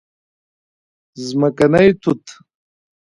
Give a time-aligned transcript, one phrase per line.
[1.17, 2.23] 🍓ځمکني توت